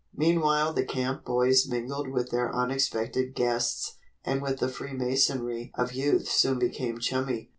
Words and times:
Meanwhile 0.15 0.73
the 0.73 0.83
camp 0.83 1.25
boys 1.25 1.67
mingled 1.67 2.07
with 2.09 2.31
their 2.31 2.51
unexpected 2.55 3.35
guests 3.35 3.97
and 4.25 4.41
with 4.41 4.57
the 4.57 4.67
freemasonry 4.67 5.69
of 5.75 5.93
youth 5.93 6.27
soon 6.27 6.57
became 6.57 6.97
chummy. 6.97 7.49